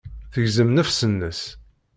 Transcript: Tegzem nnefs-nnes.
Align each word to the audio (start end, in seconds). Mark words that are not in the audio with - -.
Tegzem 0.33 0.69
nnefs-nnes. 0.71 1.41